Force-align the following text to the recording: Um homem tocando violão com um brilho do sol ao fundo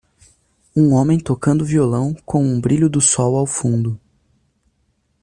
Um 0.75 0.93
homem 0.93 1.19
tocando 1.19 1.63
violão 1.63 2.15
com 2.25 2.43
um 2.43 2.59
brilho 2.59 2.89
do 2.89 2.99
sol 2.99 3.35
ao 3.37 3.45
fundo 3.45 3.99